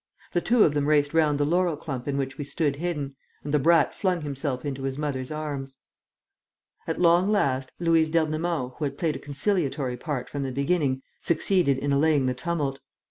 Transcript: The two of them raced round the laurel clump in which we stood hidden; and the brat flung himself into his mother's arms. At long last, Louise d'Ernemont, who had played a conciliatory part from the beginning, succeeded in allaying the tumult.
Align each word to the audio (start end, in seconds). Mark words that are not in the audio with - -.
The 0.31 0.41
two 0.41 0.63
of 0.63 0.73
them 0.73 0.87
raced 0.87 1.13
round 1.13 1.37
the 1.39 1.45
laurel 1.45 1.77
clump 1.77 2.07
in 2.07 2.17
which 2.17 2.39
we 2.39 2.43
stood 2.43 2.77
hidden; 2.77 3.15
and 3.43 3.53
the 3.53 3.59
brat 3.59 3.93
flung 3.93 4.21
himself 4.21 4.65
into 4.65 4.81
his 4.81 4.97
mother's 4.97 5.29
arms. 5.31 5.77
At 6.87 6.99
long 6.99 7.29
last, 7.31 7.71
Louise 7.79 8.09
d'Ernemont, 8.09 8.73
who 8.79 8.85
had 8.85 8.97
played 8.97 9.15
a 9.15 9.19
conciliatory 9.19 9.97
part 9.97 10.27
from 10.27 10.41
the 10.41 10.51
beginning, 10.51 11.03
succeeded 11.19 11.77
in 11.77 11.93
allaying 11.93 12.25
the 12.25 12.33
tumult. 12.33 12.79